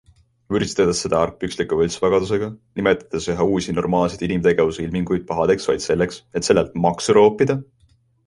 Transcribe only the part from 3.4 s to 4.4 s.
uusi normaalseid